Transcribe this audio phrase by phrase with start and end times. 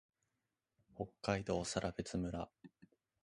[0.95, 2.49] 北海道更別村